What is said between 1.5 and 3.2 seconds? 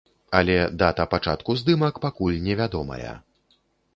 здымак пакуль не вядомая.